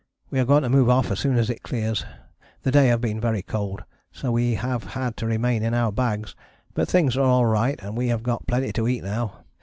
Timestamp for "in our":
5.61-5.91